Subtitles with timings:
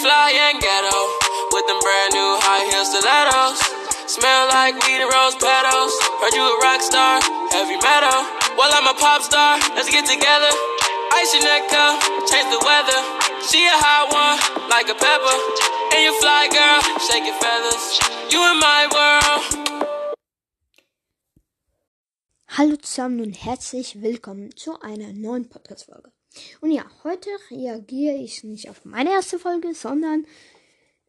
[0.00, 0.96] fly and ghetto
[1.52, 3.60] with them brand new high heel stilettos.
[4.08, 5.92] Smell like weed and rose petals.
[6.24, 7.20] Heard you a rock star,
[7.52, 8.24] heavy metal.
[8.56, 9.60] Well, I'm a pop star.
[9.76, 10.50] Let's get together.
[11.20, 13.00] Ice your neck up, change the weather.
[13.44, 14.40] She a hot one,
[14.72, 15.36] like a pepper.
[15.92, 16.80] And you fly, girl,
[17.40, 17.84] feathers.
[18.32, 19.68] You in my world.
[22.56, 26.10] Hallo zusammen und herzlich willkommen zu einer neuen Podcast-Folge.
[26.60, 30.26] Und ja, heute reagiere ich nicht auf meine erste Folge, sondern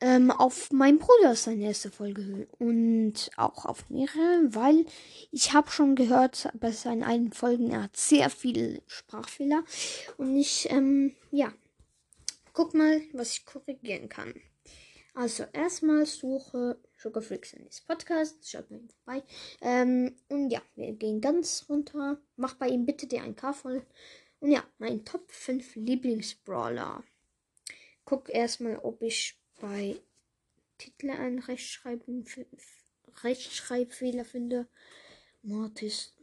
[0.00, 4.86] ähm, auf meinen Bruder seine erste Folge und auch auf mehrere, weil
[5.30, 9.64] ich habe schon gehört bei seinen alten Folgen, er hat sehr viele Sprachfehler
[10.16, 11.52] und ich, ähm, ja,
[12.52, 14.34] guck mal, was ich korrigieren kann.
[15.16, 18.50] Also erstmal suche Sugar in this Podcast.
[18.50, 19.22] Schaut mal vorbei.
[19.60, 22.18] Ähm, und ja, wir gehen ganz runter.
[22.34, 23.86] Mach bei ihm bitte die 1K voll.
[24.44, 27.02] Und ja, mein Top 5 Lieblingsbrawler.
[28.04, 29.96] Guck erstmal, ob ich bei
[30.76, 32.26] Titel einen Rechtschreibung,
[33.22, 34.68] Rechtschreibfehler finde.
[35.40, 36.14] Mortis.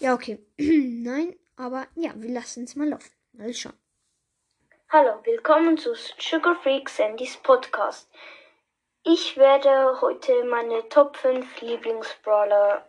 [0.00, 0.44] Ja, okay.
[0.58, 3.12] Nein, aber ja, wir lassen es mal laufen.
[3.34, 3.78] Mal schauen.
[4.88, 8.10] Hallo, willkommen zu Sugar Freak Sandys Podcast.
[9.04, 12.87] Ich werde heute meine Top 5 Lieblingsbrawler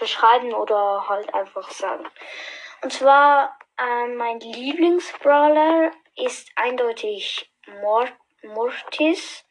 [0.00, 2.04] beschreiben oder halt einfach sagen.
[2.82, 9.44] Und zwar, äh, mein Lieblingsbrawler ist eindeutig Mort Mortis.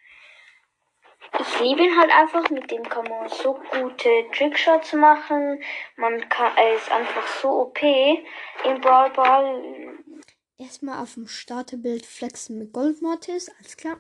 [1.39, 5.61] Ich liebe ihn halt einfach, mit dem kann man so gute Trickshots machen.
[5.95, 10.00] Man kann, er ist einfach so OP im Brawl Ball
[10.59, 13.97] Erstmal auf dem Starterbild flexen mit Goldmortis, alles klar.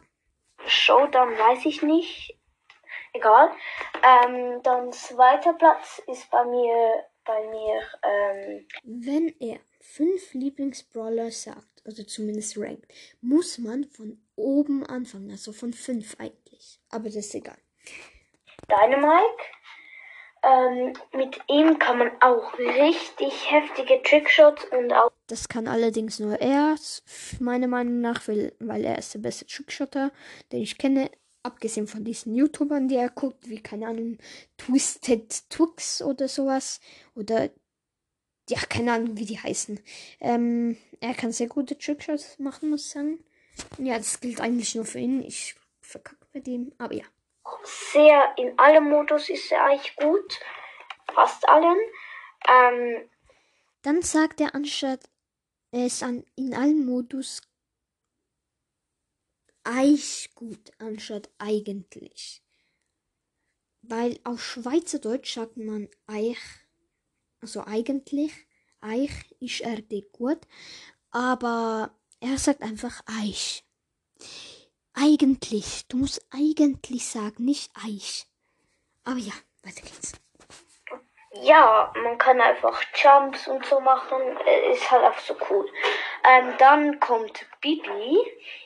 [0.65, 2.37] Showdown weiß ich nicht.
[3.13, 3.51] Egal.
[4.03, 7.81] Ähm, dann zweiter Platz ist bei mir bei mir.
[8.03, 15.53] Ähm, Wenn er fünf Lieblingsbrawler sagt, also zumindest rankt, muss man von oben anfangen, also
[15.53, 16.79] von fünf eigentlich.
[16.89, 17.57] Aber das ist egal.
[18.67, 19.43] Dynamite.
[20.41, 25.11] Ähm, mit ihm kann man auch richtig heftige Trickshots und auch.
[25.27, 26.75] Das kann allerdings nur er,
[27.41, 30.11] meiner Meinung nach, weil, weil er ist der beste Trickshotter,
[30.51, 31.11] den ich kenne.
[31.43, 34.17] Abgesehen von diesen YouTubern, die er guckt, wie, keine Ahnung,
[34.57, 36.81] Twisted Tux oder sowas.
[37.15, 37.49] Oder,
[38.49, 39.79] ja, keine Ahnung, wie die heißen.
[40.19, 43.23] Ähm, er kann sehr gute Trickshots machen, muss ich sagen.
[43.77, 45.21] Ja, das gilt eigentlich nur für ihn.
[45.21, 47.05] Ich verkacke bei dem, aber ja
[47.91, 50.39] sehr in allem Modus ist er eigentlich gut.
[51.13, 51.79] Fast allen.
[52.47, 53.09] Ähm,
[53.81, 55.01] Dann sagt er anstatt
[55.71, 57.41] er ist an, in allen Modus
[59.63, 62.41] eigentlich gut, anstatt eigentlich.
[63.81, 66.37] Weil auf Schweizerdeutsch sagt man eich,
[67.41, 68.33] also eigentlich,
[68.81, 69.81] eich ist er
[70.11, 70.39] gut,
[71.11, 73.63] aber er sagt einfach eich.
[74.93, 75.85] Eigentlich.
[75.87, 78.27] Du musst eigentlich sagen, nicht Eich.
[79.03, 79.33] Aber ja,
[79.63, 80.11] weiter geht's.
[81.31, 84.19] Ja, man kann einfach Jumps und so machen.
[84.71, 85.69] Ist halt auch so cool.
[86.23, 88.17] Ähm, dann kommt Bibi.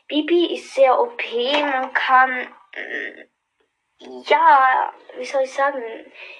[0.07, 1.22] Bibi ist sehr OP.
[1.62, 5.84] Man kann, mm, ja, wie soll ich sagen,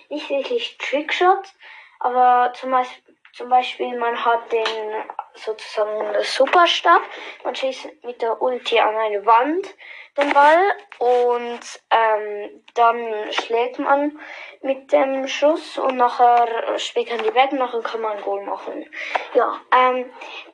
[0.10, 1.54] nicht wirklich Trickshot,
[2.00, 7.02] aber zum Beispiel, zum Beispiel man hat den sozusagen Superstab.
[7.44, 9.76] Man schießt mit der Ulti an eine Wand
[10.18, 11.60] den Ball und
[11.90, 14.20] ähm, dann schlägt man
[14.62, 18.86] mit dem Schuss und nachher speckern die weg nachher kann man ein Goal machen.
[19.34, 20.12] Ja, ähm,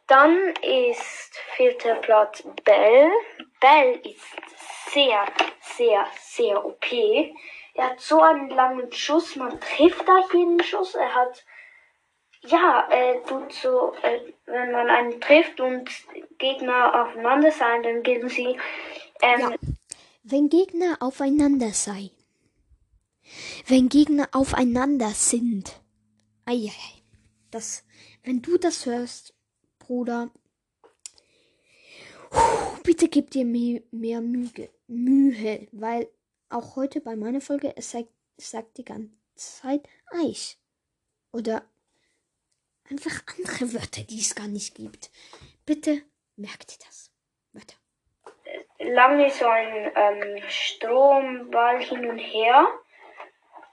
[0.08, 3.12] dann ist vierter Platz Bell.
[3.60, 4.36] Bell ist
[4.92, 5.26] sehr,
[5.62, 6.92] sehr, sehr OP.
[7.74, 10.96] Er hat so einen langen Schuss, man trifft da jeden Schuss.
[10.96, 11.44] Er hat
[12.42, 15.90] ja, äh, tut so, äh, wenn man einen trifft und
[16.38, 18.58] Gegner aufeinander sein, dann geben sie.
[19.22, 19.56] Ähm, ja.
[20.24, 22.12] Wenn Gegner aufeinander sei.
[23.68, 25.82] Wenn Gegner aufeinander sind.
[26.46, 26.72] Eieiei.
[27.52, 27.84] Das,
[28.24, 29.34] wenn du das hörst,
[29.80, 30.32] Bruder,
[32.84, 36.08] bitte gib dir mehr, Mühe, weil
[36.50, 40.58] auch heute bei meiner Folge es sagt, sagt die ganze Zeit Eich.
[41.32, 41.64] Oder
[42.90, 45.12] Einfach andere Wörter, die es gar nicht gibt.
[45.66, 46.02] Bitte
[46.36, 47.12] merkt ihr das.
[47.54, 47.76] Wörter.
[48.80, 52.68] Lange so ein ähm, Stromball hin und her.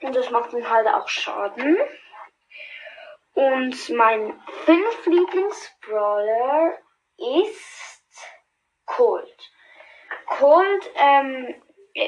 [0.02, 1.78] Und das macht dann halt auch Schaden.
[3.34, 6.78] Und mein fünf Lieblingsbrawler
[7.18, 8.24] ist
[8.86, 9.52] Cold.
[10.26, 11.62] Cold, ähm,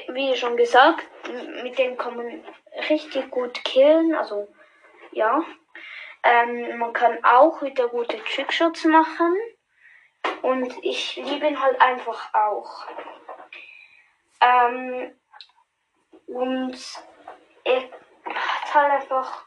[0.09, 1.07] wie schon gesagt,
[1.63, 2.45] mit dem kann man
[2.89, 4.15] richtig gut killen.
[4.15, 4.49] Also,
[5.13, 5.45] ja.
[6.25, 9.37] Ähm, man kann auch wieder gute Trickshots machen.
[10.43, 12.87] Und ich liebe ihn halt einfach auch.
[14.41, 15.19] Ähm,
[16.27, 16.79] und
[17.65, 19.47] er hat halt einfach,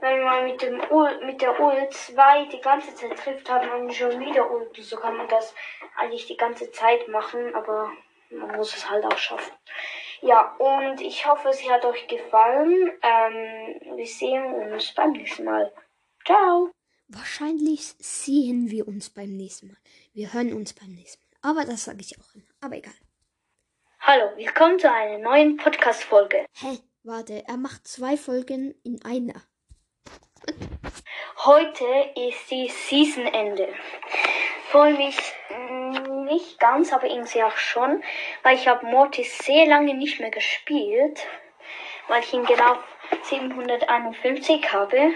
[0.00, 3.90] wenn man mit dem Ul, mit der Ul 2 die ganze Zeit trifft, hat man
[3.90, 4.76] schon wieder Ult.
[4.76, 5.54] So kann man das
[5.96, 7.90] eigentlich die ganze Zeit machen, aber
[8.30, 9.52] man muss es halt auch schaffen.
[10.20, 12.92] Ja, und ich hoffe, es hat euch gefallen.
[13.02, 15.72] Ähm, wir sehen uns beim nächsten Mal.
[16.24, 16.70] Ciao.
[17.16, 19.76] Wahrscheinlich sehen wir uns beim nächsten Mal.
[20.14, 21.50] Wir hören uns beim nächsten Mal.
[21.52, 22.44] Aber das sage ich auch immer.
[22.60, 22.94] Aber egal.
[24.00, 26.44] Hallo, willkommen zu einer neuen Podcast-Folge.
[26.54, 26.78] Hä?
[27.04, 29.34] Warte, er macht zwei Folgen in einer.
[31.44, 31.84] Heute
[32.16, 33.68] ist die Seasonende.
[34.70, 35.16] Freue mich
[36.26, 38.02] nicht ganz, aber irgendwie auch schon,
[38.42, 41.24] weil ich habe Mortis sehr lange nicht mehr gespielt,
[42.08, 42.76] weil ich ihn genau
[43.22, 45.12] 751 habe.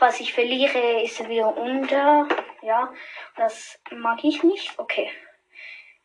[0.00, 2.26] Was ich verliere, ist er wieder unter.
[2.62, 2.92] Ja,
[3.36, 4.78] das mag ich nicht.
[4.78, 5.10] Okay.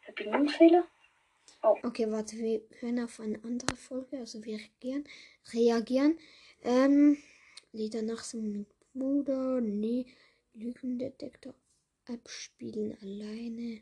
[0.01, 0.85] Verbindungsfehler.
[1.61, 4.19] Okay, warte, wir hören auf eine andere Folge.
[4.19, 5.07] Also wir reagieren.
[5.53, 6.19] Reagieren.
[6.63, 7.17] Ähm,
[7.71, 9.61] Lieder nach mit Bruder.
[9.61, 10.05] Nee.
[10.53, 11.53] Lügendetektor
[12.05, 13.81] abspielen alleine.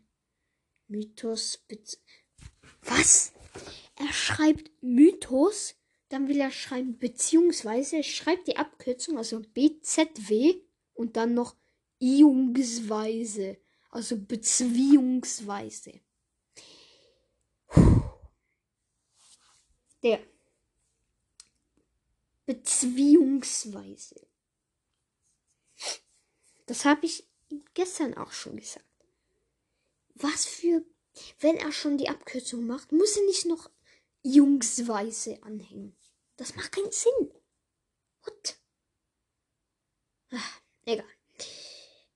[0.88, 1.66] Mythos.
[2.84, 3.34] Was?
[3.96, 5.76] Er schreibt Mythos,
[6.14, 10.62] dann will er schreiben beziehungsweise, schreibt die Abkürzung, also BZW
[10.94, 11.56] und dann noch
[12.00, 13.58] Iungsweise,
[13.90, 16.02] also beziehungsweise.
[20.04, 20.20] Der.
[22.46, 24.28] Beziehungsweise.
[26.68, 27.28] Das habe ich
[27.74, 28.86] gestern auch schon gesagt.
[30.14, 30.86] Was für,
[31.40, 33.72] wenn er schon die Abkürzung macht, muss er nicht noch
[34.22, 35.96] Jungsweise anhängen.
[36.38, 37.32] Das macht keinen Sinn.
[38.24, 38.58] What?
[40.32, 41.06] Ach, egal.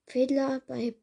[0.07, 0.95] Fehler bei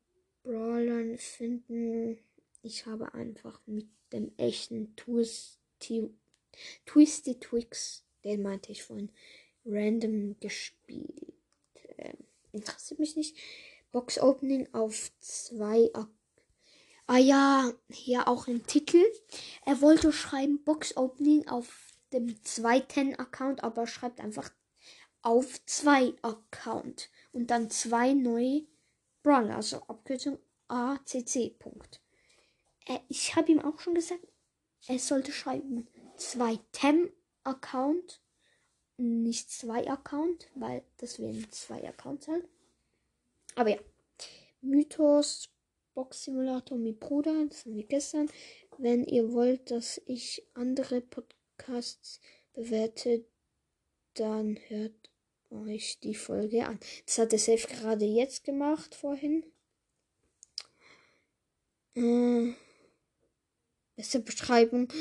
[0.43, 2.19] Brawlern finden.
[2.63, 6.11] Ich habe einfach mit dem echten Twisty,
[6.87, 9.11] Twisty Twix, den meinte ich vorhin,
[9.67, 11.35] random gespielt.
[11.99, 12.17] Ähm,
[12.53, 13.37] interessiert mich nicht.
[13.93, 15.91] Box Opening auf zwei.
[17.07, 19.05] Ah ja, hier auch im Titel.
[19.67, 21.84] Er wollte schreiben Box Opening auf
[22.15, 24.51] dem zweiten Account, aber schreibt einfach
[25.23, 28.67] auf zwei Account und dann zwei neue
[29.23, 30.39] Brawler, also Abkürzung
[30.69, 31.59] ACC.
[31.59, 32.01] Punkt.
[32.87, 34.27] Äh, ich habe ihm auch schon gesagt,
[34.87, 37.11] er sollte schreiben zwei Tem
[37.43, 38.21] Account,
[38.97, 42.49] nicht zwei Account, weil das wären zwei Accounts halt.
[43.57, 43.79] Aber ja.
[44.61, 45.51] Mythos,
[45.95, 48.31] Box Simulator mit Bruder, das haben wir gestern.
[48.79, 51.34] Wenn ihr wollt, dass ich andere Podcasts
[52.55, 53.25] bewerte,
[54.15, 55.11] dann hört
[55.51, 56.79] euch die Folge an.
[57.07, 59.45] Das hat der Safe gerade jetzt gemacht, vorhin.
[61.95, 62.55] Äh,
[63.97, 64.93] beste Beschreibung.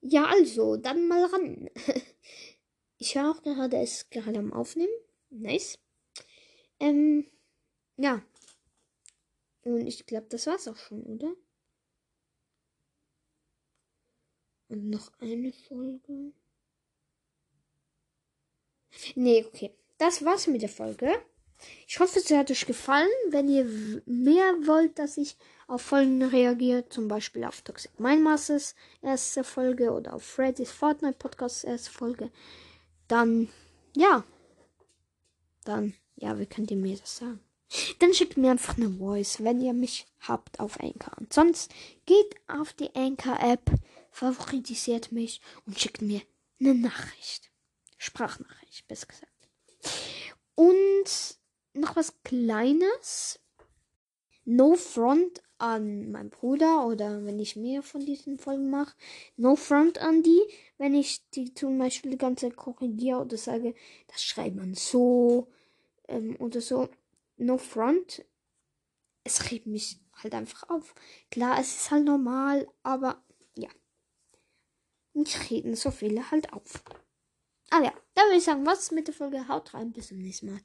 [0.00, 1.70] Ja, also, dann mal ran.
[2.98, 4.92] ich höre auch gerade, es gerade am Aufnehmen.
[5.30, 5.78] Nice.
[6.80, 7.26] Ähm,
[7.96, 8.22] ja.
[9.62, 11.34] Und ich glaube, das war's auch schon, oder?
[14.68, 16.32] Und noch eine Folge.
[19.14, 19.72] Nee, okay.
[19.98, 21.10] Das war's mit der Folge.
[21.86, 23.08] Ich hoffe, es hat euch gefallen.
[23.30, 23.64] Wenn ihr
[24.06, 30.14] mehr wollt, dass ich auf Folgen reagiere, zum Beispiel auf Toxic Mindmasters erste Folge oder
[30.14, 32.30] auf Freddy's Fortnite Podcast erste Folge,
[33.08, 33.48] dann
[33.96, 34.24] ja.
[35.64, 37.40] Dann, ja, wie könnt ihr mir das sagen?
[37.98, 41.16] Dann schickt mir einfach eine Voice, wenn ihr mich habt auf Anchor.
[41.18, 41.72] Und sonst
[42.06, 43.70] geht auf die Anchor-App,
[44.14, 46.22] favoritisiert mich und schickt mir
[46.60, 47.50] eine Nachricht.
[47.98, 49.48] Sprachnachricht, besser gesagt.
[50.54, 51.38] Und
[51.72, 53.40] noch was Kleines.
[54.44, 58.94] No Front an meinen Bruder oder wenn ich mehr von diesen Folgen mache.
[59.36, 60.42] No Front an die,
[60.78, 63.74] wenn ich die zum Beispiel die ganze Zeit korrigiere oder sage,
[64.08, 65.48] das schreibt man so
[66.08, 66.88] ähm, oder so
[67.36, 68.24] no front.
[69.24, 70.94] Es regt mich halt einfach auf.
[71.30, 73.24] Klar, es ist halt normal, aber
[75.14, 76.82] Mich reden so viele halt auf.
[77.70, 79.48] Aber ja, da würde ich sagen, was mit der Folge.
[79.48, 80.60] Haut rein, bis zum nächsten Mal.